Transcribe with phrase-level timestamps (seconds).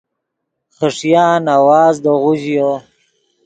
[0.75, 2.71] خݰیان آواز دے غو ژیو